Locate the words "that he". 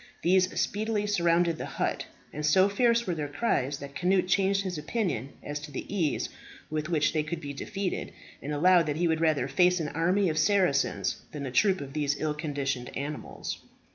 8.87-9.07